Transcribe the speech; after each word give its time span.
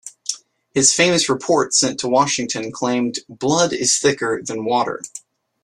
His 0.73 0.91
famous 0.91 1.29
report 1.29 1.75
sent 1.75 1.99
to 1.99 2.07
Washington 2.07 2.71
claimed 2.71 3.19
"Blood 3.29 3.71
is 3.71 3.99
thicker 3.99 4.41
than 4.43 4.65
water". 4.65 5.03